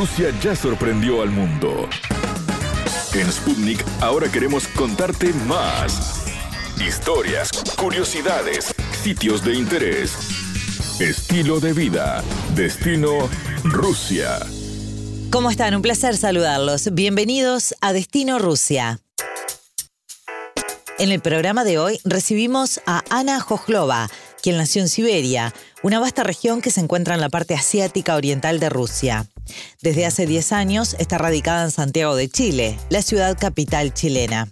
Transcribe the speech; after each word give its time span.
Rusia 0.00 0.32
ya 0.42 0.56
sorprendió 0.56 1.20
al 1.20 1.28
mundo. 1.28 1.86
En 3.12 3.30
Sputnik 3.30 3.84
ahora 4.00 4.32
queremos 4.32 4.66
contarte 4.68 5.34
más. 5.46 6.24
Historias, 6.80 7.50
curiosidades, 7.76 8.72
sitios 9.02 9.44
de 9.44 9.56
interés, 9.56 10.14
estilo 11.00 11.60
de 11.60 11.74
vida, 11.74 12.24
destino 12.54 13.28
Rusia. 13.62 14.38
¿Cómo 15.30 15.50
están? 15.50 15.74
Un 15.74 15.82
placer 15.82 16.16
saludarlos. 16.16 16.94
Bienvenidos 16.94 17.74
a 17.82 17.92
Destino 17.92 18.38
Rusia. 18.38 19.00
En 20.98 21.12
el 21.12 21.20
programa 21.20 21.62
de 21.62 21.78
hoy 21.78 22.00
recibimos 22.04 22.80
a 22.86 23.02
Ana 23.10 23.38
Jojlova, 23.38 24.08
quien 24.42 24.56
nació 24.56 24.80
en 24.80 24.88
Siberia, 24.88 25.52
una 25.82 26.00
vasta 26.00 26.22
región 26.22 26.62
que 26.62 26.70
se 26.70 26.80
encuentra 26.80 27.12
en 27.14 27.20
la 27.20 27.28
parte 27.28 27.54
asiática 27.54 28.16
oriental 28.16 28.60
de 28.60 28.70
Rusia. 28.70 29.29
Desde 29.82 30.06
hace 30.06 30.26
10 30.26 30.52
años 30.52 30.96
está 30.98 31.18
radicada 31.18 31.64
en 31.64 31.70
Santiago 31.70 32.16
de 32.16 32.28
Chile, 32.28 32.78
la 32.90 33.02
ciudad 33.02 33.38
capital 33.38 33.94
chilena. 33.94 34.48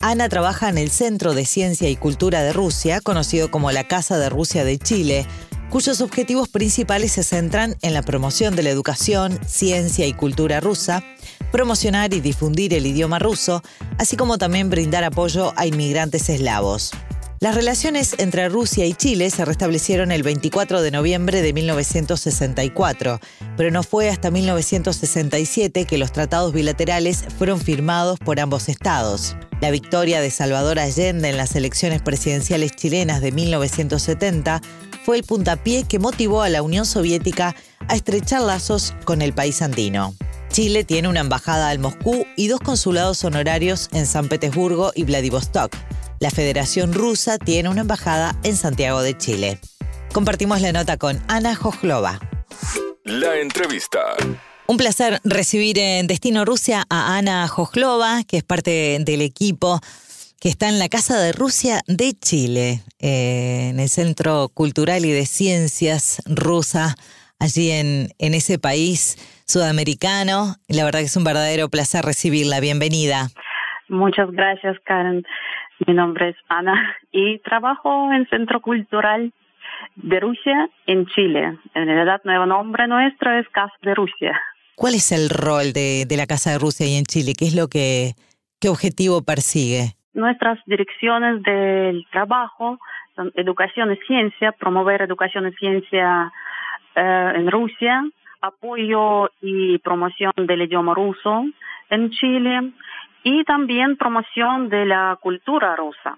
Ana 0.00 0.28
trabaja 0.28 0.68
en 0.68 0.76
el 0.76 0.90
Centro 0.90 1.32
de 1.32 1.46
Ciencia 1.46 1.88
y 1.88 1.96
Cultura 1.96 2.42
de 2.42 2.52
Rusia, 2.52 3.00
conocido 3.00 3.50
como 3.50 3.72
la 3.72 3.84
Casa 3.84 4.18
de 4.18 4.28
Rusia 4.28 4.64
de 4.64 4.78
Chile, 4.78 5.26
cuyos 5.70 6.00
objetivos 6.00 6.48
principales 6.48 7.12
se 7.12 7.24
centran 7.24 7.76
en 7.82 7.94
la 7.94 8.02
promoción 8.02 8.54
de 8.54 8.62
la 8.62 8.70
educación, 8.70 9.38
ciencia 9.46 10.06
y 10.06 10.12
cultura 10.12 10.60
rusa, 10.60 11.02
promocionar 11.50 12.14
y 12.14 12.20
difundir 12.20 12.74
el 12.74 12.86
idioma 12.86 13.18
ruso, 13.18 13.62
así 13.98 14.16
como 14.16 14.38
también 14.38 14.70
brindar 14.70 15.04
apoyo 15.04 15.52
a 15.56 15.66
inmigrantes 15.66 16.28
eslavos. 16.28 16.92
Las 17.44 17.56
relaciones 17.56 18.14
entre 18.16 18.48
Rusia 18.48 18.86
y 18.86 18.94
Chile 18.94 19.28
se 19.28 19.44
restablecieron 19.44 20.12
el 20.12 20.22
24 20.22 20.80
de 20.80 20.90
noviembre 20.90 21.42
de 21.42 21.52
1964, 21.52 23.20
pero 23.58 23.70
no 23.70 23.82
fue 23.82 24.08
hasta 24.08 24.30
1967 24.30 25.84
que 25.84 25.98
los 25.98 26.10
tratados 26.10 26.54
bilaterales 26.54 27.22
fueron 27.36 27.60
firmados 27.60 28.18
por 28.18 28.40
ambos 28.40 28.70
estados. 28.70 29.36
La 29.60 29.70
victoria 29.70 30.22
de 30.22 30.30
Salvador 30.30 30.78
Allende 30.78 31.28
en 31.28 31.36
las 31.36 31.54
elecciones 31.54 32.00
presidenciales 32.00 32.72
chilenas 32.72 33.20
de 33.20 33.32
1970 33.32 34.62
fue 35.04 35.18
el 35.18 35.24
puntapié 35.24 35.84
que 35.84 35.98
motivó 35.98 36.40
a 36.40 36.48
la 36.48 36.62
Unión 36.62 36.86
Soviética 36.86 37.54
a 37.88 37.94
estrechar 37.94 38.40
lazos 38.40 38.94
con 39.04 39.20
el 39.20 39.34
país 39.34 39.60
andino. 39.60 40.14
Chile 40.48 40.82
tiene 40.82 41.08
una 41.08 41.20
embajada 41.20 41.74
en 41.74 41.82
Moscú 41.82 42.24
y 42.38 42.48
dos 42.48 42.60
consulados 42.60 43.22
honorarios 43.22 43.90
en 43.92 44.06
San 44.06 44.30
Petersburgo 44.30 44.92
y 44.94 45.04
Vladivostok. 45.04 45.76
La 46.20 46.30
Federación 46.30 46.94
Rusa 46.94 47.38
tiene 47.38 47.68
una 47.68 47.82
embajada 47.82 48.34
en 48.44 48.56
Santiago 48.56 49.02
de 49.02 49.16
Chile. 49.16 49.58
Compartimos 50.12 50.60
la 50.60 50.72
nota 50.72 50.96
con 50.96 51.18
Ana 51.28 51.54
Jojlova. 51.54 52.20
La 53.04 53.36
entrevista. 53.36 54.00
Un 54.66 54.76
placer 54.76 55.20
recibir 55.24 55.78
en 55.78 56.06
Destino 56.06 56.44
Rusia 56.44 56.84
a 56.88 57.18
Ana 57.18 57.46
Jojlova, 57.48 58.22
que 58.26 58.38
es 58.38 58.44
parte 58.44 58.98
del 59.00 59.20
equipo 59.20 59.80
que 60.40 60.48
está 60.48 60.68
en 60.68 60.78
la 60.78 60.88
Casa 60.88 61.18
de 61.18 61.32
Rusia 61.32 61.80
de 61.86 62.12
Chile, 62.12 62.80
eh, 63.00 63.70
en 63.70 63.80
el 63.80 63.88
Centro 63.88 64.50
Cultural 64.52 65.04
y 65.04 65.10
de 65.10 65.26
Ciencias 65.26 66.22
Rusa, 66.26 66.94
allí 67.38 67.70
en, 67.70 68.08
en 68.18 68.34
ese 68.34 68.58
país 68.58 69.16
sudamericano. 69.46 70.56
La 70.68 70.84
verdad 70.84 71.00
que 71.00 71.06
es 71.06 71.16
un 71.16 71.24
verdadero 71.24 71.68
placer 71.70 72.04
recibirla. 72.04 72.60
Bienvenida. 72.60 73.28
Muchas 73.88 74.30
gracias, 74.32 74.76
Karen. 74.84 75.24
Mi 75.86 75.94
nombre 75.94 76.30
es 76.30 76.36
Ana 76.48 76.96
y 77.10 77.38
trabajo 77.40 78.12
en 78.12 78.28
Centro 78.28 78.60
Cultural 78.60 79.32
de 79.96 80.20
Rusia 80.20 80.68
en 80.86 81.06
Chile. 81.06 81.58
En 81.74 81.86
realidad, 81.86 82.20
nuevo 82.24 82.46
nombre 82.46 82.86
nuestro 82.86 83.32
es 83.32 83.48
Casa 83.48 83.74
de 83.82 83.94
Rusia. 83.94 84.40
¿Cuál 84.76 84.94
es 84.94 85.12
el 85.12 85.30
rol 85.30 85.72
de, 85.72 86.04
de 86.06 86.16
la 86.16 86.26
Casa 86.26 86.50
de 86.50 86.58
Rusia 86.58 86.86
y 86.86 86.96
en 86.96 87.04
Chile? 87.04 87.34
¿Qué 87.36 87.46
es 87.46 87.54
lo 87.54 87.68
que, 87.68 88.12
qué 88.60 88.68
objetivo 88.68 89.22
persigue? 89.22 89.94
Nuestras 90.14 90.58
direcciones 90.66 91.42
del 91.42 92.06
trabajo 92.10 92.78
son 93.16 93.32
educación 93.34 93.92
y 93.92 93.96
ciencia, 94.06 94.52
promover 94.52 95.02
educación 95.02 95.48
y 95.48 95.52
ciencia 95.52 96.32
eh, 96.94 97.32
en 97.34 97.50
Rusia, 97.50 98.04
apoyo 98.40 99.30
y 99.40 99.78
promoción 99.78 100.32
del 100.36 100.62
idioma 100.62 100.94
ruso 100.94 101.44
en 101.90 102.10
Chile 102.10 102.72
y 103.24 103.42
también 103.44 103.96
promoción 103.96 104.68
de 104.68 104.86
la 104.86 105.18
cultura 105.20 105.74
rusa. 105.74 106.16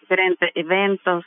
Diferentes 0.00 0.50
eventos, 0.54 1.24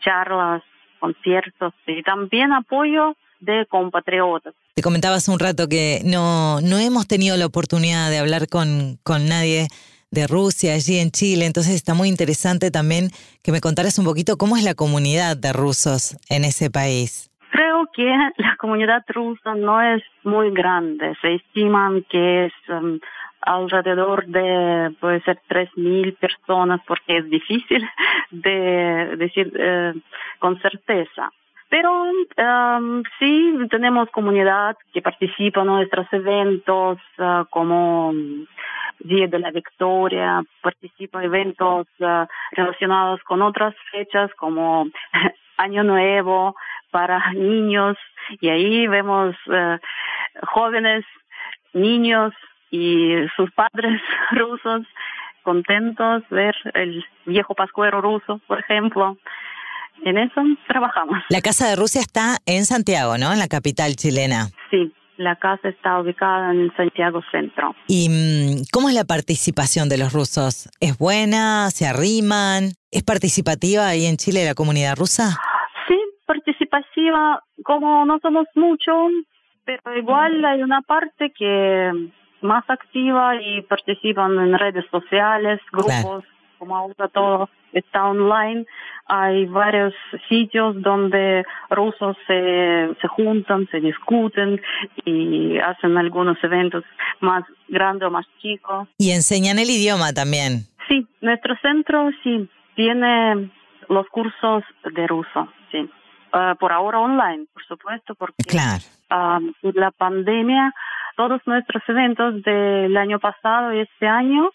charlas, 0.00 0.62
conciertos 0.98 1.74
y 1.86 2.02
también 2.02 2.52
apoyo 2.52 3.16
de 3.40 3.66
compatriotas. 3.66 4.54
Te 4.74 4.82
comentaba 4.82 5.16
hace 5.16 5.30
un 5.30 5.38
rato 5.38 5.68
que 5.68 6.00
no, 6.04 6.60
no 6.60 6.78
hemos 6.78 7.06
tenido 7.06 7.36
la 7.36 7.46
oportunidad 7.46 8.10
de 8.10 8.18
hablar 8.18 8.48
con, 8.48 8.98
con 9.02 9.28
nadie 9.28 9.68
de 10.10 10.26
Rusia 10.26 10.74
allí 10.74 10.98
en 10.98 11.10
Chile, 11.10 11.44
entonces 11.46 11.74
está 11.74 11.94
muy 11.94 12.08
interesante 12.08 12.70
también 12.70 13.10
que 13.42 13.52
me 13.52 13.60
contaras 13.60 13.98
un 13.98 14.04
poquito 14.06 14.38
cómo 14.38 14.56
es 14.56 14.64
la 14.64 14.74
comunidad 14.74 15.36
de 15.36 15.52
rusos 15.52 16.16
en 16.30 16.44
ese 16.44 16.70
país. 16.70 17.30
Creo 17.50 17.86
que 17.92 18.04
la 18.38 18.56
comunidad 18.58 19.04
rusa 19.08 19.54
no 19.54 19.82
es 19.82 20.02
muy 20.24 20.50
grande, 20.50 21.14
se 21.20 21.34
estiman 21.34 22.04
que 22.10 22.46
es 22.46 22.52
um, 22.68 22.98
alrededor 23.40 24.26
de, 24.26 24.94
puede 25.00 25.20
ser, 25.22 25.40
tres 25.46 25.70
mil 25.76 26.14
personas, 26.14 26.80
porque 26.86 27.18
es 27.18 27.30
difícil 27.30 27.88
de 28.30 29.16
decir 29.16 29.52
eh, 29.56 29.94
con 30.38 30.60
certeza. 30.60 31.30
Pero 31.70 32.04
um, 32.04 33.02
sí 33.18 33.58
tenemos 33.70 34.08
comunidad 34.10 34.76
que 34.92 35.02
participa 35.02 35.60
en 35.60 35.66
nuestros 35.66 36.06
eventos, 36.12 36.98
uh, 37.18 37.44
como 37.50 38.12
Día 39.00 39.28
de 39.28 39.38
la 39.38 39.50
Victoria, 39.50 40.42
participa 40.62 41.18
en 41.18 41.26
eventos 41.26 41.86
uh, 42.00 42.26
relacionados 42.52 43.22
con 43.24 43.42
otras 43.42 43.74
fechas 43.92 44.30
como 44.34 44.86
Año 45.58 45.84
Nuevo 45.84 46.56
para 46.90 47.32
niños 47.32 47.98
y 48.40 48.48
ahí 48.48 48.86
vemos 48.86 49.36
uh, 49.46 49.76
jóvenes, 50.46 51.04
niños 51.74 52.32
y 52.70 53.14
sus 53.36 53.50
padres 53.52 54.00
rusos 54.32 54.86
contentos 55.42 56.22
ver 56.30 56.54
el 56.74 57.04
viejo 57.24 57.54
pascuero 57.54 58.00
ruso, 58.00 58.40
por 58.46 58.60
ejemplo. 58.60 59.16
En 60.04 60.18
eso 60.18 60.40
trabajamos. 60.68 61.18
La 61.30 61.40
Casa 61.40 61.68
de 61.68 61.74
Rusia 61.74 62.00
está 62.00 62.36
en 62.46 62.64
Santiago, 62.64 63.18
¿no? 63.18 63.32
En 63.32 63.38
la 63.38 63.48
capital 63.48 63.96
chilena. 63.96 64.46
Sí, 64.70 64.92
la 65.18 65.36
casa 65.36 65.68
está 65.68 66.00
ubicada 66.00 66.52
en 66.52 66.72
Santiago 66.76 67.20
Centro. 67.30 67.74
¿Y 67.88 68.08
mm, 68.08 68.70
cómo 68.72 68.88
es 68.88 68.94
la 68.94 69.04
participación 69.04 69.88
de 69.88 69.98
los 69.98 70.12
rusos? 70.12 70.68
¿Es 70.80 70.96
buena? 70.96 71.70
¿Se 71.70 71.86
arriman? 71.86 72.70
¿Es 72.92 73.02
participativa 73.02 73.88
ahí 73.88 74.06
en 74.06 74.16
Chile 74.16 74.44
la 74.44 74.54
comunidad 74.54 74.96
rusa? 74.96 75.36
Sí, 75.88 75.98
participativa. 76.26 77.42
Como 77.64 78.06
no 78.06 78.18
somos 78.20 78.46
muchos, 78.54 79.10
pero 79.64 79.98
igual 79.98 80.44
hay 80.44 80.62
una 80.62 80.82
parte 80.82 81.32
que 81.36 81.90
más 82.40 82.68
activa 82.68 83.36
y 83.36 83.62
participan 83.62 84.38
en 84.38 84.58
redes 84.58 84.84
sociales, 84.90 85.60
grupos, 85.72 86.24
como 86.58 86.76
ahora 86.76 87.08
todo 87.08 87.48
está 87.72 88.06
online. 88.06 88.66
Hay 89.06 89.46
varios 89.46 89.94
sitios 90.28 90.80
donde 90.82 91.44
rusos 91.70 92.16
se, 92.26 92.94
se 93.00 93.08
juntan, 93.08 93.66
se 93.70 93.80
discuten 93.80 94.60
y 95.04 95.58
hacen 95.58 95.96
algunos 95.96 96.36
eventos 96.42 96.84
más 97.20 97.44
grandes 97.68 98.08
o 98.08 98.10
más 98.10 98.26
chicos. 98.40 98.88
Y 98.98 99.12
enseñan 99.12 99.58
el 99.58 99.70
idioma 99.70 100.12
también. 100.12 100.66
Sí, 100.88 101.06
nuestro 101.20 101.56
centro 101.62 102.10
sí 102.22 102.48
tiene 102.74 103.50
los 103.88 104.06
cursos 104.08 104.64
de 104.84 105.06
ruso, 105.06 105.48
sí. 105.70 105.88
Uh, 106.32 106.54
por 106.56 106.72
ahora 106.72 107.00
online, 107.00 107.46
por 107.54 107.64
supuesto, 107.64 108.14
porque 108.14 108.44
claro. 108.44 108.82
uh, 109.10 109.70
la 109.72 109.90
pandemia 109.90 110.74
todos 111.18 111.42
nuestros 111.46 111.82
eventos 111.88 112.44
del 112.44 112.96
año 112.96 113.18
pasado 113.18 113.72
y 113.72 113.80
este 113.80 114.06
año 114.06 114.50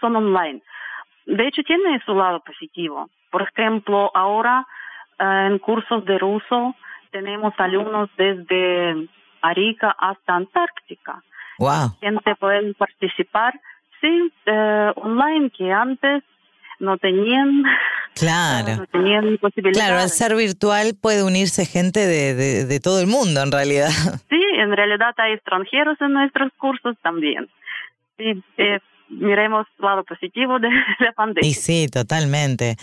son 0.00 0.16
online. 0.16 0.60
De 1.24 1.46
hecho, 1.46 1.62
tiene 1.62 2.02
su 2.04 2.14
lado 2.14 2.40
positivo. 2.40 3.08
Por 3.30 3.42
ejemplo, 3.42 4.10
ahora 4.12 4.66
eh, 5.20 5.46
en 5.48 5.60
cursos 5.60 6.04
de 6.04 6.18
ruso 6.18 6.74
tenemos 7.12 7.54
alumnos 7.58 8.10
desde 8.18 9.08
Arica 9.40 9.94
hasta 9.96 10.34
Antártica. 10.34 11.22
Wow. 11.58 11.96
Gente 12.00 12.34
puede 12.34 12.74
participar, 12.74 13.60
sí, 14.00 14.32
eh, 14.46 14.92
online, 14.96 15.50
que 15.50 15.70
antes 15.72 16.24
no 16.80 16.98
tenían 16.98 17.62
Claro. 18.14 18.76
no 18.78 18.86
tenían 18.86 19.38
posibilidades. 19.38 19.78
Claro, 19.78 20.02
al 20.02 20.10
ser 20.10 20.34
virtual 20.34 20.96
puede 21.00 21.22
unirse 21.22 21.66
gente 21.66 22.00
de, 22.00 22.34
de, 22.34 22.64
de, 22.64 22.80
todo 22.80 23.00
el 23.00 23.06
mundo 23.06 23.42
en 23.42 23.52
realidad. 23.52 23.90
Sí, 24.28 24.42
en 24.60 24.76
realidad 24.76 25.14
hay 25.16 25.32
extranjeros 25.32 26.00
en 26.00 26.12
nuestros 26.12 26.52
cursos 26.58 26.96
también. 27.02 27.48
Sí, 28.16 28.42
es 28.56 28.82
miremos 29.10 29.66
lado 29.78 30.04
positivo 30.04 30.58
de 30.58 30.68
la 31.00 31.12
pandemia. 31.12 31.48
Y 31.48 31.54
sí, 31.54 31.88
totalmente. 31.88 32.76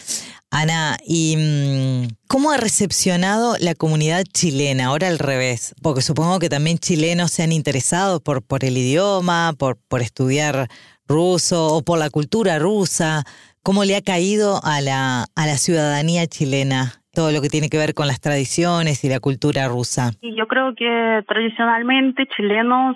Ana, 0.52 0.98
¿y 1.06 1.36
mm, 1.38 2.16
cómo 2.28 2.52
ha 2.52 2.58
recepcionado 2.58 3.56
la 3.60 3.76
comunidad 3.76 4.24
chilena? 4.24 4.88
Ahora 4.88 5.08
al 5.08 5.20
revés, 5.20 5.74
porque 5.82 6.02
supongo 6.02 6.40
que 6.40 6.50
también 6.50 6.78
chilenos 6.78 7.32
se 7.32 7.44
han 7.44 7.52
interesado 7.52 8.20
por, 8.20 8.44
por 8.44 8.64
el 8.66 8.78
idioma, 8.78 9.54
por, 9.58 9.78
por 9.88 10.02
estudiar 10.02 10.68
ruso 11.08 11.68
o 11.68 11.82
por 11.82 12.00
la 12.00 12.10
cultura 12.10 12.60
rusa. 12.60 13.24
¿Cómo 13.64 13.84
le 13.84 13.96
ha 13.96 14.02
caído 14.02 14.62
a 14.64 14.82
la, 14.82 15.26
a 15.36 15.46
la 15.46 15.58
ciudadanía 15.58 16.28
chilena 16.28 17.02
todo 17.18 17.32
lo 17.32 17.42
que 17.42 17.50
tiene 17.50 17.68
que 17.68 17.80
ver 17.80 17.96
con 17.96 18.06
las 18.06 18.22
tradiciones 18.22 19.04
y 19.04 19.10
la 19.10 19.20
cultura 19.20 19.68
rusa? 19.68 20.12
yo 20.22 20.46
creo 20.46 20.76
que 20.76 21.24
tradicionalmente 21.28 22.28
chilenos 22.28 22.96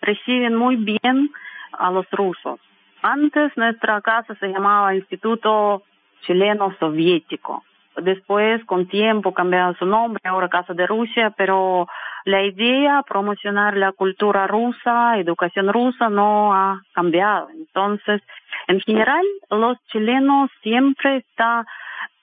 reciben 0.00 0.56
muy 0.56 0.74
bien 0.74 1.30
a 1.70 1.88
los 1.92 2.04
rusos. 2.10 2.58
Antes 3.00 3.56
nuestra 3.56 4.00
casa 4.00 4.34
se 4.40 4.48
llamaba 4.48 4.96
Instituto 4.96 5.84
Chileno 6.26 6.74
Soviético. 6.80 7.62
Después, 7.96 8.64
con 8.64 8.88
tiempo, 8.88 9.32
cambiaron 9.32 9.76
su 9.76 9.86
nombre, 9.86 10.20
ahora 10.24 10.48
Casa 10.48 10.74
de 10.74 10.88
Rusia, 10.88 11.32
pero 11.36 11.86
la 12.24 12.42
idea 12.42 13.04
promocionar 13.06 13.76
la 13.76 13.92
cultura 13.92 14.48
rusa, 14.48 15.16
educación 15.16 15.72
rusa, 15.72 16.08
no 16.08 16.52
ha 16.52 16.82
cambiado. 16.92 17.50
Entonces, 17.50 18.20
en 18.66 18.80
general, 18.80 19.24
los 19.48 19.78
chilenos 19.92 20.50
siempre 20.60 21.18
están 21.18 21.64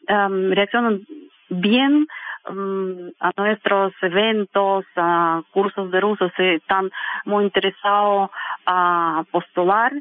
um, 0.09 0.51
reaccionan 0.51 1.05
bien 1.49 2.07
um, 2.49 3.11
a 3.19 3.31
nuestros 3.37 3.93
eventos, 4.01 4.85
a 4.95 5.41
cursos 5.51 5.91
de 5.91 5.99
ruso, 5.99 6.31
se 6.35 6.55
están 6.55 6.91
muy 7.25 7.45
interesados 7.45 8.29
a 8.65 9.23
postular 9.31 9.93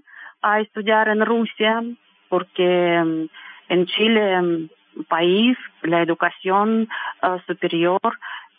a 0.44 0.60
estudiar 0.60 1.08
en 1.08 1.24
Rusia, 1.24 1.82
porque 2.28 3.28
en 3.68 3.86
Chile, 3.86 4.68
país, 5.08 5.56
la 5.82 6.02
educación 6.02 6.86
uh, 7.22 7.38
superior 7.46 8.00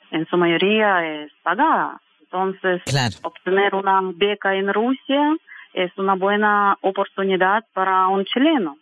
en 0.09 0.25
su 0.27 0.35
mayoría 0.35 1.05
es 1.05 1.31
pagada. 1.43 2.01
Entonces, 2.23 2.81
obtener 3.21 3.75
una 3.75 4.01
beca 4.03 4.55
en 4.55 4.73
Rusia 4.73 5.35
es 5.73 5.91
una 5.97 6.15
buena 6.15 6.77
oportunidad 6.81 7.65
para 7.73 8.07
un 8.07 8.25
chileno 8.25 8.77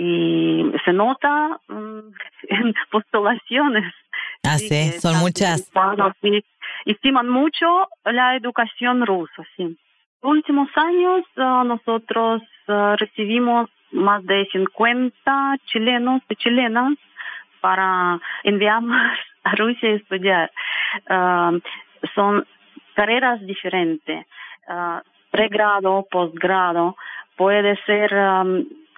y 0.00 0.72
se 0.86 0.92
nota 0.94 1.60
mm, 1.68 2.00
en 2.48 2.74
postulaciones. 2.90 3.92
Ah, 4.42 4.56
sí, 4.56 4.92
son 4.98 5.18
muchas. 5.18 5.70
estiman 6.86 7.28
mucho 7.28 7.66
la 8.04 8.34
educación 8.36 9.04
rusa, 9.04 9.44
sí. 9.56 9.76
Últimos 10.22 10.68
años 10.76 11.22
ah, 11.36 11.64
nosotros 11.66 12.42
ah, 12.68 12.96
recibimos 12.98 13.68
más 13.92 14.24
de 14.24 14.48
50 14.52 15.56
chilenos 15.66 16.22
y 16.30 16.36
chilenas 16.36 16.94
para 17.60 18.18
enviarnos 18.42 19.18
a 19.44 19.54
Rusia 19.54 19.90
a 19.90 19.92
estudiar. 19.96 20.50
Ah, 21.10 21.52
son 22.14 22.46
carreras 22.94 23.40
diferentes, 23.46 24.26
pregrado, 25.30 26.06
posgrado, 26.10 26.96
puede 27.36 27.76
ser 27.86 28.10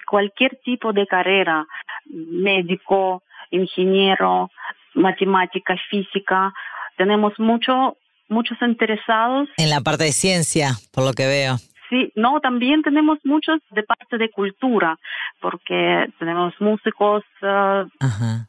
cualquier 0.07 0.59
tipo 0.65 0.93
de 0.93 1.07
carrera, 1.07 1.67
médico, 2.07 3.23
ingeniero, 3.51 4.51
matemática, 4.95 5.77
física. 5.91 6.53
Tenemos 6.97 7.39
mucho, 7.39 7.97
muchos 8.29 8.61
interesados. 8.63 9.49
En 9.57 9.71
la 9.71 9.81
parte 9.81 10.05
de 10.05 10.13
ciencia, 10.13 10.71
por 10.93 11.05
lo 11.05 11.13
que 11.13 11.27
veo. 11.27 11.57
Sí, 11.89 12.11
no, 12.17 12.41
también 12.41 12.83
tenemos 12.83 13.19
muchos 13.23 13.61
de 13.71 13.83
parte 13.83 14.17
de 14.17 14.31
cultura, 14.31 14.99
porque 15.41 16.11
tenemos 16.19 16.55
músicos 16.59 17.23
uh, 17.43 17.87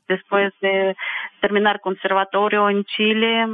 después 0.07 0.53
de 0.61 0.95
terminar 1.41 1.81
conservatorio 1.81 2.69
en 2.69 2.85
Chile. 2.85 3.45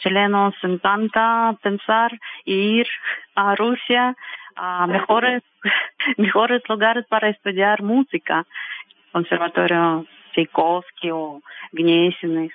Chilenos 0.00 0.54
encanta 0.64 1.56
pensar 1.62 2.10
y 2.44 2.80
ir 2.80 2.88
a 3.36 3.54
Rusia 3.54 4.16
a 4.56 4.86
mejores, 4.86 5.42
mejores 6.16 6.62
lugares 6.68 7.04
para 7.08 7.28
estudiar 7.28 7.82
música, 7.82 8.46
conservatorio 9.12 10.06
Tchaikovsky 10.32 11.10
o 11.10 11.42
Gnesin, 11.72 12.50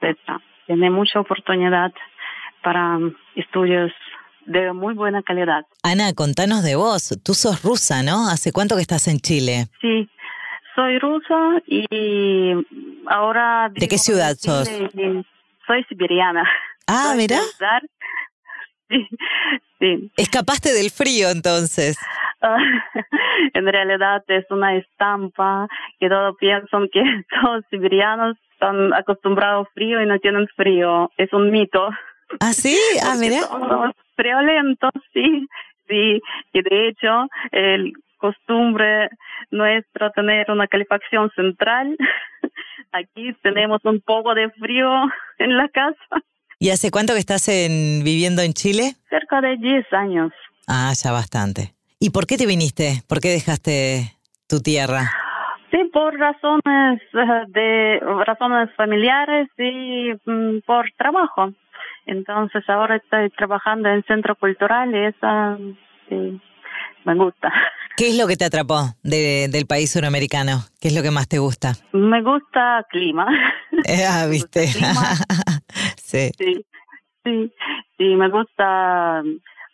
etc. 0.00 0.18
Tiene 0.66 0.90
mucha 0.90 1.20
oportunidad 1.20 1.92
para 2.62 2.98
estudios 3.34 3.92
de 4.46 4.72
muy 4.72 4.94
buena 4.94 5.22
calidad. 5.22 5.64
Ana, 5.82 6.12
contanos 6.14 6.62
de 6.62 6.76
vos. 6.76 7.18
Tú 7.24 7.34
sos 7.34 7.62
rusa, 7.62 8.02
¿no? 8.02 8.28
¿Hace 8.28 8.52
cuánto 8.52 8.76
que 8.76 8.82
estás 8.82 9.06
en 9.08 9.18
Chile? 9.18 9.66
Sí, 9.80 10.08
soy 10.74 10.98
rusa 10.98 11.62
y 11.66 12.52
ahora... 13.06 13.68
¿De 13.74 13.88
qué 13.88 13.98
ciudad 13.98 14.34
sos? 14.38 14.68
Soy 15.66 15.84
siberiana. 15.84 16.48
Ah, 16.86 17.12
mira. 17.16 17.40
Sí, 18.88 19.06
sí. 19.78 20.10
Escapaste 20.16 20.72
del 20.72 20.90
frío 20.90 21.30
entonces. 21.30 21.98
en 23.54 23.66
realidad 23.66 24.22
es 24.28 24.44
una 24.50 24.76
estampa 24.76 25.66
que 25.98 26.08
todos 26.08 26.36
piensan 26.38 26.88
que 26.92 27.02
todos 27.40 27.64
siberianos 27.70 28.36
están 28.52 28.92
acostumbrados 28.92 29.66
al 29.66 29.72
frío 29.74 30.02
y 30.02 30.06
no 30.06 30.18
tienen 30.18 30.48
frío. 30.56 31.10
Es 31.16 31.32
un 31.32 31.50
mito. 31.50 31.88
¿Ah, 32.40 32.52
sí? 32.52 32.76
Ah, 33.02 33.14
mira. 33.18 33.40
Somos 33.42 33.94
friolentos, 34.16 34.92
sí. 35.12 35.46
Sí, 35.88 36.20
y 36.52 36.62
de 36.62 36.88
hecho, 36.88 37.28
el 37.50 37.94
costumbre 38.18 39.08
nuestra 39.50 40.10
tener 40.10 40.50
una 40.50 40.66
calefacción 40.66 41.30
central. 41.34 41.96
Aquí 42.92 43.32
tenemos 43.42 43.82
un 43.84 44.00
poco 44.00 44.34
de 44.34 44.50
frío 44.50 44.90
en 45.38 45.56
la 45.56 45.68
casa. 45.68 46.22
¿Y 46.60 46.70
hace 46.70 46.90
cuánto 46.90 47.12
que 47.12 47.20
estás 47.20 47.48
en, 47.48 48.02
viviendo 48.02 48.42
en 48.42 48.52
Chile? 48.52 48.96
Cerca 49.08 49.40
de 49.40 49.56
10 49.58 49.92
años. 49.92 50.32
Ah, 50.66 50.92
ya 50.92 51.12
bastante. 51.12 51.74
¿Y 52.00 52.10
por 52.10 52.26
qué 52.26 52.36
te 52.36 52.46
viniste? 52.46 53.02
¿Por 53.08 53.20
qué 53.20 53.28
dejaste 53.28 54.16
tu 54.48 54.60
tierra? 54.60 55.04
Sí, 55.70 55.78
por 55.92 56.18
razones 56.18 57.00
eh, 57.12 57.44
de 57.48 58.00
razones 58.26 58.70
familiares 58.76 59.48
y 59.56 60.10
mm, 60.24 60.62
por 60.66 60.90
trabajo. 60.96 61.52
Entonces 62.06 62.64
ahora 62.68 62.96
estoy 62.96 63.30
trabajando 63.30 63.88
en 63.88 64.02
centro 64.04 64.34
cultural 64.34 64.92
y 64.92 65.04
eso 65.06 65.58
sí, 66.08 66.40
me 67.04 67.14
gusta. 67.14 67.52
¿Qué 67.98 68.10
es 68.10 68.16
lo 68.16 68.28
que 68.28 68.36
te 68.36 68.44
atrapó 68.44 68.94
del 69.02 69.66
país 69.66 69.90
suramericano? 69.90 70.62
¿Qué 70.80 70.86
es 70.86 70.94
lo 70.94 71.02
que 71.02 71.10
más 71.10 71.26
te 71.26 71.38
gusta? 71.38 71.72
Me 71.92 72.22
gusta 72.22 72.86
clima. 72.90 73.26
Eh, 73.84 74.04
ah, 74.08 74.26
viste. 74.30 74.68
Sí. 76.08 76.30
sí. 77.24 77.52
Sí, 77.98 78.04
me 78.14 78.30
gusta 78.30 79.22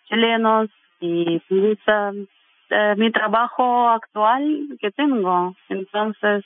chilenos 0.09 0.69
y 1.01 1.41
me 1.49 1.69
gusta 1.69 2.13
eh, 2.71 2.95
mi 2.97 3.13
trabajo 3.13 3.89
actual 3.89 4.77
que 4.81 4.91
tengo. 4.91 5.55
Entonces, 5.69 6.45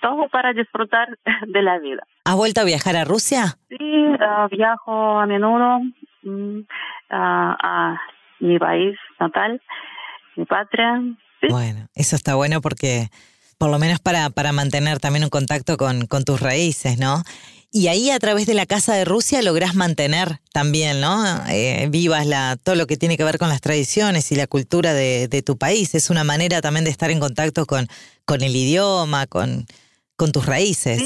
todo 0.00 0.28
para 0.28 0.52
disfrutar 0.52 1.18
de 1.48 1.62
la 1.62 1.78
vida. 1.78 2.06
¿Has 2.24 2.36
vuelto 2.36 2.60
a 2.60 2.64
viajar 2.64 2.96
a 2.96 3.04
Rusia? 3.04 3.58
Sí, 3.68 3.76
uh, 3.80 4.48
viajo 4.50 5.18
a 5.18 5.26
menudo 5.26 5.80
mm, 6.22 6.60
a 7.10 8.00
mi 8.40 8.58
país 8.58 8.96
natal, 9.18 9.60
mi 10.36 10.44
patria. 10.44 11.02
Bueno, 11.48 11.88
eso 11.94 12.16
está 12.16 12.34
bueno 12.34 12.60
porque 12.60 13.08
por 13.58 13.70
lo 13.70 13.78
menos 13.78 14.00
para, 14.00 14.30
para 14.30 14.52
mantener 14.52 14.98
también 14.98 15.24
un 15.24 15.30
contacto 15.30 15.76
con, 15.76 16.06
con 16.06 16.24
tus 16.24 16.40
raíces, 16.40 16.98
¿no? 16.98 17.22
Y 17.76 17.88
ahí 17.88 18.10
a 18.10 18.20
través 18.20 18.46
de 18.46 18.54
la 18.54 18.66
Casa 18.66 18.94
de 18.94 19.04
Rusia 19.04 19.42
lográs 19.42 19.74
mantener 19.74 20.38
también, 20.52 21.00
¿no? 21.00 21.16
Eh, 21.50 21.88
vivas 21.90 22.24
la, 22.24 22.54
todo 22.56 22.76
lo 22.76 22.86
que 22.86 22.96
tiene 22.96 23.16
que 23.16 23.24
ver 23.24 23.36
con 23.36 23.48
las 23.48 23.60
tradiciones 23.60 24.30
y 24.30 24.36
la 24.36 24.46
cultura 24.46 24.94
de, 24.94 25.26
de, 25.26 25.42
tu 25.42 25.58
país. 25.58 25.92
Es 25.96 26.08
una 26.08 26.22
manera 26.22 26.60
también 26.60 26.84
de 26.84 26.92
estar 26.92 27.10
en 27.10 27.18
contacto 27.18 27.66
con, 27.66 27.88
con 28.24 28.42
el 28.42 28.54
idioma, 28.54 29.26
con, 29.26 29.66
con 30.16 30.30
tus 30.30 30.46
raíces. 30.46 31.00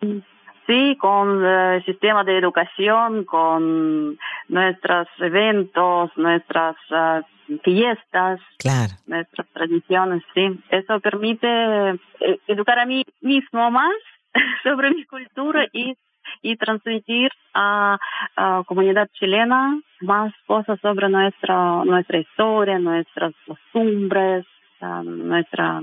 Sí, 0.00 0.24
sí, 0.66 0.96
con 1.00 1.44
el 1.44 1.84
sistema 1.84 2.24
de 2.24 2.38
educación, 2.38 3.24
con 3.24 4.18
nuestros 4.48 5.06
eventos, 5.20 6.10
nuestras 6.16 6.74
uh, 6.90 7.22
fiestas, 7.62 8.40
claro. 8.58 8.94
nuestras 9.06 9.46
tradiciones, 9.52 10.24
sí. 10.34 10.58
Eso 10.70 10.98
permite 10.98 11.46
eh, 11.46 12.40
educar 12.48 12.80
a 12.80 12.86
mí 12.86 13.04
mismo 13.20 13.70
más 13.70 13.94
sobre 14.62 14.90
mi 14.90 15.04
cultura 15.04 15.66
y 15.72 15.96
y 16.42 16.56
transmitir 16.56 17.30
a 17.54 17.98
la 18.36 18.62
comunidad 18.66 19.08
chilena 19.18 19.80
más 20.00 20.32
cosas 20.46 20.78
sobre 20.80 21.08
nuestra 21.08 21.84
nuestra 21.84 22.18
historia, 22.18 22.78
nuestras 22.78 23.32
costumbres, 23.46 24.46
nuestra 24.80 25.82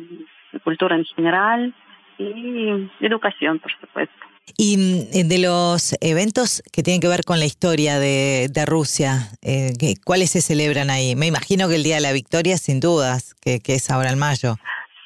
cultura 0.64 0.96
en 0.96 1.06
general 1.06 1.74
y 2.18 2.90
educación, 3.02 3.60
por 3.60 3.72
supuesto. 3.80 4.16
Y 4.56 4.78
mm, 4.78 5.28
de 5.28 5.40
los 5.40 5.96
eventos 6.02 6.64
que 6.72 6.82
tienen 6.82 7.02
que 7.02 7.08
ver 7.08 7.24
con 7.26 7.40
la 7.40 7.46
historia 7.46 8.00
de, 8.00 8.50
Rusia, 8.66 9.30
eh, 9.42 9.74
¿cuáles 10.06 10.32
se 10.32 10.42
celebran 10.42 10.90
ahí? 10.90 11.16
Me 11.16 11.28
imagino 11.28 11.68
que 11.68 11.76
el 11.76 11.84
Día 11.84 11.96
de 11.96 12.02
la 12.02 12.14
Victoria, 12.14 12.58
sin 12.58 12.80
dudas, 12.80 13.36
que, 13.36 13.62
es 13.66 13.92
ahora 13.92 14.10
en 14.10 14.18
mayo. 14.18 14.56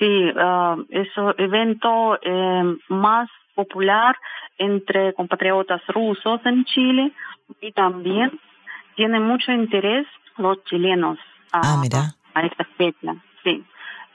Sí, 0.01 0.07
uh, 0.07 0.83
es 0.89 1.15
un 1.15 1.35
evento 1.37 2.17
eh, 2.23 2.75
más 2.89 3.29
popular 3.53 4.15
entre 4.57 5.13
compatriotas 5.13 5.85
rusos 5.89 6.41
en 6.43 6.65
Chile 6.65 7.11
y 7.61 7.71
también 7.71 8.31
tiene 8.95 9.19
mucho 9.19 9.51
interés 9.51 10.07
los 10.37 10.63
chilenos 10.63 11.19
a, 11.51 11.61
ah, 11.61 12.13
a 12.33 12.41
esta 12.41 12.65
fecha. 12.77 13.15
Sí 13.43 13.63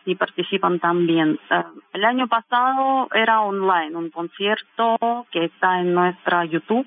y 0.06 0.14
participan 0.14 0.80
también. 0.80 1.38
Eh, 1.50 1.62
el 1.92 2.04
año 2.04 2.26
pasado 2.26 3.08
era 3.14 3.42
online, 3.42 3.94
un 3.94 4.10
concierto 4.10 5.26
que 5.30 5.44
está 5.44 5.80
en 5.80 5.94
nuestra 5.94 6.44
YouTube 6.46 6.86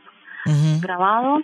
grabado, 0.81 1.41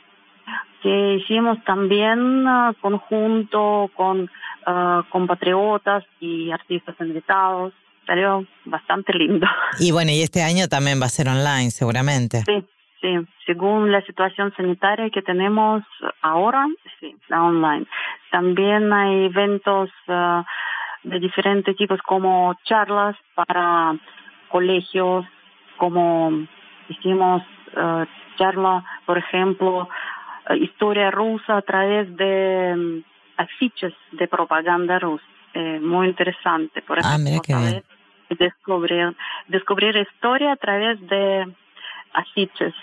que 0.81 1.15
hicimos 1.15 1.63
también 1.63 2.47
uh, 2.47 2.73
conjunto 2.81 3.91
con 3.95 4.29
uh, 4.65 5.03
compatriotas 5.09 6.03
y 6.19 6.51
artistas 6.51 6.95
invitados. 6.99 7.73
Salió 8.05 8.45
bastante 8.65 9.13
lindo. 9.13 9.47
Y 9.79 9.91
bueno, 9.91 10.11
y 10.11 10.21
este 10.21 10.43
año 10.43 10.67
también 10.67 11.01
va 11.01 11.05
a 11.05 11.09
ser 11.09 11.27
online, 11.27 11.71
seguramente. 11.71 12.41
Sí, 12.45 12.63
sí. 13.01 13.27
Según 13.45 13.91
la 13.91 14.01
situación 14.01 14.53
sanitaria 14.55 15.09
que 15.09 15.21
tenemos 15.21 15.83
ahora, 16.21 16.65
sí, 16.99 17.15
la 17.27 17.43
online. 17.43 17.85
También 18.31 18.93
hay 18.93 19.25
eventos 19.25 19.89
uh, 20.07 20.43
de 21.03 21.19
diferentes 21.19 21.75
tipos 21.75 21.99
como 22.01 22.55
charlas 22.63 23.15
para 23.33 23.95
colegios, 24.49 25.25
como 25.77 26.31
hicimos 26.89 27.41
uh, 27.75 28.05
charla, 28.37 28.83
por 29.05 29.17
ejemplo, 29.17 29.89
historia 30.53 31.11
rusa 31.11 31.57
a 31.57 31.61
través 31.61 32.15
de 32.15 32.73
um, 32.75 33.03
afiches 33.37 33.93
de 34.11 34.27
propaganda 34.27 34.99
rusa. 34.99 35.25
Eh, 35.53 35.79
muy 35.79 36.07
interesante, 36.07 36.81
por 36.81 36.99
ah, 36.99 37.15
ejemplo, 37.15 37.81
descubrir, 38.29 39.15
descubrir 39.47 39.95
historia 39.95 40.51
a 40.51 40.57
través 40.57 40.99
de 41.07 41.47
afiches 42.11 42.73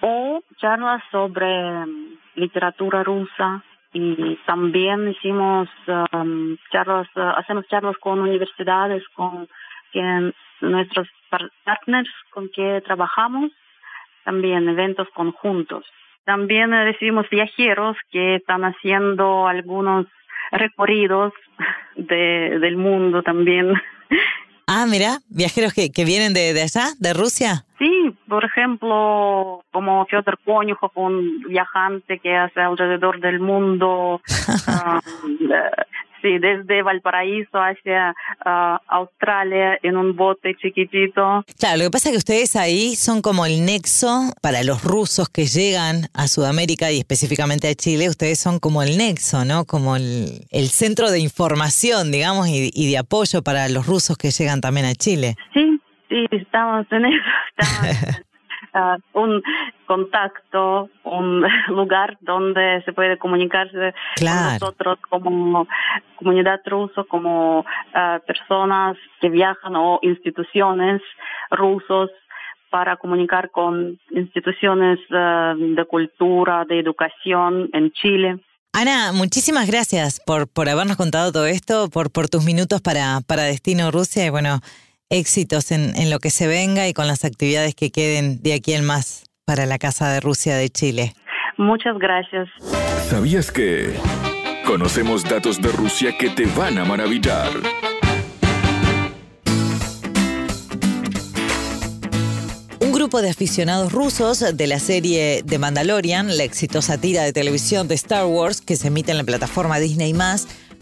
o 0.00 0.42
charlas 0.58 1.02
sobre 1.10 1.46
um, 1.46 2.16
literatura 2.36 3.02
rusa, 3.02 3.62
y 3.92 4.36
también 4.46 5.08
hicimos 5.08 5.68
um, 6.12 6.56
charlas, 6.70 7.08
uh, 7.16 7.38
hacemos 7.38 7.66
charlas 7.68 7.96
con 7.98 8.20
universidades, 8.20 9.02
con 9.14 9.48
nuestros 10.60 11.08
partners 11.64 12.10
con 12.30 12.50
que 12.50 12.82
trabajamos, 12.84 13.50
también 14.24 14.68
eventos 14.68 15.08
conjuntos. 15.14 15.86
También 16.26 16.72
recibimos 16.72 17.30
viajeros 17.30 17.96
que 18.10 18.34
están 18.34 18.64
haciendo 18.64 19.46
algunos 19.46 20.06
recorridos 20.50 21.32
de, 21.94 22.58
del 22.58 22.76
mundo 22.76 23.22
también. 23.22 23.72
Ah, 24.66 24.86
mira, 24.88 25.20
viajeros 25.28 25.72
que, 25.72 25.92
que 25.92 26.04
vienen 26.04 26.34
de, 26.34 26.52
de 26.52 26.62
allá, 26.62 26.88
de 26.98 27.14
Rusia. 27.14 27.64
Sí, 27.78 28.12
por 28.28 28.44
ejemplo, 28.44 29.64
como 29.70 30.04
Fyodor 30.06 30.38
Konyukhov, 30.44 30.90
un 30.96 31.42
viajante 31.48 32.18
que 32.18 32.34
hace 32.34 32.60
alrededor 32.60 33.20
del 33.20 33.38
mundo, 33.38 34.20
ah, 34.66 35.00
sí, 36.26 36.38
desde 36.38 36.82
Valparaíso 36.82 37.58
hacia 37.58 38.14
ah, 38.44 38.80
Australia 38.88 39.78
en 39.82 39.96
un 39.96 40.16
bote 40.16 40.54
chiquitito. 40.56 41.44
Claro, 41.58 41.78
lo 41.78 41.84
que 41.84 41.90
pasa 41.90 42.08
es 42.08 42.14
que 42.14 42.18
ustedes 42.18 42.56
ahí 42.56 42.96
son 42.96 43.22
como 43.22 43.46
el 43.46 43.64
nexo 43.64 44.32
para 44.42 44.62
los 44.62 44.82
rusos 44.82 45.28
que 45.28 45.46
llegan 45.46 46.08
a 46.14 46.26
Sudamérica 46.26 46.90
y 46.90 46.98
específicamente 46.98 47.68
a 47.68 47.74
Chile, 47.74 48.08
ustedes 48.08 48.38
son 48.38 48.58
como 48.58 48.82
el 48.82 48.98
nexo, 48.98 49.44
¿no? 49.44 49.64
Como 49.64 49.96
el, 49.96 50.68
centro 50.76 51.10
de 51.10 51.20
información, 51.20 52.10
digamos, 52.10 52.48
y, 52.48 52.70
y 52.74 52.90
de 52.90 52.98
apoyo 52.98 53.42
para 53.42 53.68
los 53.68 53.86
rusos 53.86 54.18
que 54.18 54.30
llegan 54.30 54.60
también 54.60 54.86
a 54.86 54.94
Chile. 54.94 55.36
Sí, 55.54 55.80
sí, 56.08 56.26
estamos 56.32 56.86
en 56.90 57.06
eso. 57.06 57.24
Estamos 57.56 58.26
uh, 58.76 59.18
un 59.18 59.42
contacto, 59.86 60.90
un 61.04 61.44
lugar 61.68 62.18
donde 62.20 62.82
se 62.84 62.92
puede 62.92 63.18
comunicarse 63.18 63.94
con 64.18 64.52
nosotros 64.52 64.98
como 65.08 65.66
comunidad 66.16 66.60
rusa, 66.64 67.04
como 67.04 67.60
uh, 67.60 67.64
personas 68.26 68.96
que 69.20 69.30
viajan 69.30 69.76
o 69.76 69.98
instituciones 70.02 71.00
rusos 71.50 72.10
para 72.70 72.96
comunicar 72.96 73.50
con 73.50 73.98
instituciones 74.10 74.98
uh, 75.10 75.56
de 75.56 75.84
cultura, 75.86 76.64
de 76.68 76.78
educación 76.80 77.70
en 77.72 77.90
Chile. 77.92 78.38
Ana, 78.72 79.12
muchísimas 79.12 79.66
gracias 79.66 80.20
por, 80.20 80.48
por 80.48 80.68
habernos 80.68 80.98
contado 80.98 81.32
todo 81.32 81.46
esto, 81.46 81.88
por, 81.88 82.10
por 82.10 82.28
tus 82.28 82.44
minutos 82.44 82.82
para, 82.82 83.20
para 83.26 83.44
Destino 83.44 83.90
Rusia 83.90 84.26
y 84.26 84.30
bueno, 84.30 84.60
éxitos 85.10 85.72
en, 85.72 85.96
en, 85.96 86.10
lo 86.10 86.18
que 86.18 86.30
se 86.30 86.46
venga 86.46 86.88
y 86.88 86.92
con 86.92 87.06
las 87.06 87.24
actividades 87.24 87.74
que 87.74 87.90
queden 87.90 88.42
de 88.42 88.54
aquí 88.54 88.72
en 88.72 88.84
más 88.84 89.24
para 89.44 89.66
la 89.66 89.78
Casa 89.78 90.10
de 90.10 90.20
Rusia 90.20 90.56
de 90.56 90.68
Chile. 90.68 91.12
Muchas 91.56 91.96
gracias. 91.98 92.48
¿Sabías 93.08 93.50
que 93.50 93.94
conocemos 94.66 95.24
datos 95.24 95.62
de 95.62 95.70
Rusia 95.70 96.16
que 96.18 96.28
te 96.30 96.44
van 96.46 96.76
a 96.78 96.84
maravillar? 96.84 97.50
Un 102.80 102.92
grupo 102.92 103.22
de 103.22 103.30
aficionados 103.30 103.92
rusos 103.92 104.56
de 104.56 104.66
la 104.66 104.78
serie 104.78 105.42
The 105.46 105.58
Mandalorian, 105.58 106.36
la 106.36 106.44
exitosa 106.44 107.00
tira 107.00 107.22
de 107.22 107.32
televisión 107.32 107.88
de 107.88 107.94
Star 107.94 108.26
Wars 108.26 108.60
que 108.60 108.76
se 108.76 108.88
emite 108.88 109.12
en 109.12 109.18
la 109.18 109.24
plataforma 109.24 109.78
Disney 109.78 110.12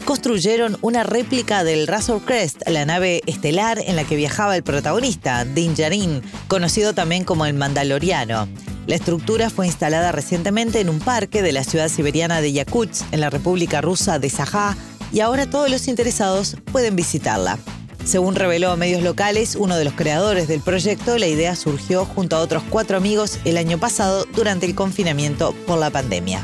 construyeron 0.05 0.77
una 0.81 1.03
réplica 1.03 1.63
del 1.63 1.87
Razor 1.87 2.21
Crest, 2.23 2.61
la 2.67 2.85
nave 2.85 3.21
estelar 3.25 3.79
en 3.79 3.95
la 3.95 4.03
que 4.03 4.15
viajaba 4.15 4.55
el 4.55 4.63
protagonista, 4.63 5.43
Din 5.43 5.73
Djarin, 5.73 6.21
conocido 6.47 6.93
también 6.93 7.23
como 7.23 7.45
el 7.45 7.55
Mandaloriano. 7.55 8.47
La 8.85 8.95
estructura 8.95 9.49
fue 9.49 9.65
instalada 9.65 10.11
recientemente 10.11 10.79
en 10.79 10.89
un 10.89 10.99
parque 10.99 11.41
de 11.41 11.51
la 11.51 11.63
ciudad 11.63 11.89
siberiana 11.89 12.39
de 12.39 12.53
Yakutsk, 12.53 13.03
en 13.11 13.19
la 13.19 13.31
República 13.31 13.81
Rusa 13.81 14.19
de 14.19 14.29
Sajá, 14.29 14.77
y 15.11 15.21
ahora 15.21 15.49
todos 15.49 15.71
los 15.71 15.87
interesados 15.87 16.55
pueden 16.71 16.95
visitarla. 16.95 17.57
Según 18.05 18.35
reveló 18.35 18.69
a 18.69 18.75
medios 18.75 19.01
locales, 19.01 19.55
uno 19.55 19.75
de 19.75 19.85
los 19.85 19.93
creadores 19.93 20.47
del 20.47 20.61
proyecto, 20.61 21.17
la 21.17 21.25
idea 21.25 21.55
surgió 21.55 22.05
junto 22.05 22.35
a 22.35 22.41
otros 22.41 22.61
cuatro 22.69 22.97
amigos 22.97 23.39
el 23.43 23.57
año 23.57 23.79
pasado 23.79 24.25
durante 24.35 24.67
el 24.67 24.75
confinamiento 24.75 25.55
por 25.65 25.79
la 25.79 25.89
pandemia. 25.89 26.43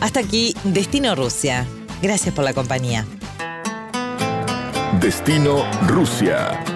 Hasta 0.00 0.20
aquí, 0.20 0.54
Destino 0.62 1.16
Rusia. 1.16 1.66
Gracias 2.04 2.34
por 2.34 2.44
la 2.44 2.52
compañía. 2.52 3.06
Destino 5.00 5.64
Rusia. 5.86 6.73